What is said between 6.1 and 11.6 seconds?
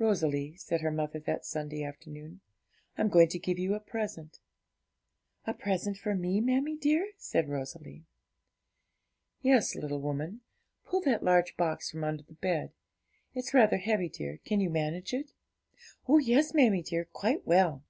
me, mammie dear?' said Rosalie. 'Yes, little woman. Pull that large